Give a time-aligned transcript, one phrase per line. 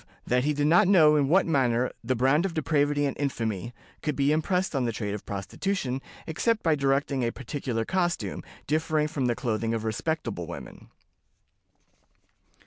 [0.25, 4.15] That he did not know in what manner 'the brand of depravity and infamy' could
[4.15, 9.27] be impressed on the trade of prostitution, except by directing a particular costume, differing from
[9.27, 10.89] the clothing of respectable women."